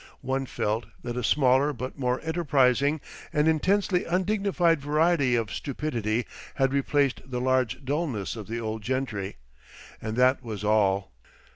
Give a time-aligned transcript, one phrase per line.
[0.21, 3.01] One felt that a smaller but more enterprising
[3.31, 9.37] and intensely undignified variety of stupidity had replaced the large dullness of the old gentry,
[10.01, 11.11] and that was all.